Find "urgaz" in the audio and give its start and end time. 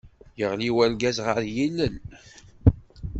0.83-1.17